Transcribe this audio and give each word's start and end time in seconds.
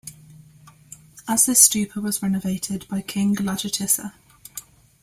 As 1.27 1.45
this 1.45 1.67
stupa 1.67 2.01
was 2.01 2.23
renovated 2.23 2.87
by 2.87 3.01
King 3.03 3.35
Lajjitissa. 3.35 4.13